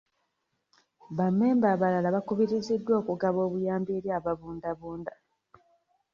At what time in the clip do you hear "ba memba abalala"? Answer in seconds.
1.17-2.09